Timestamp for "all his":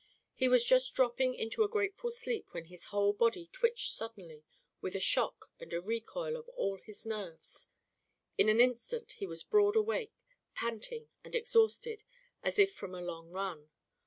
6.55-7.05